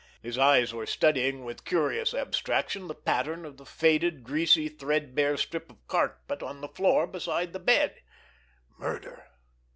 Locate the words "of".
3.45-3.57, 5.69-5.87